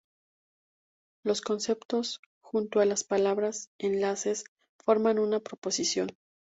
Los 1.23 1.41
conceptos, 1.41 2.21
junto 2.41 2.79
a 2.79 2.85
las 2.85 3.03
palabras- 3.03 3.69
enlaces, 3.77 4.45
forman 4.83 5.19
una 5.19 5.41
proposición. 5.41 6.09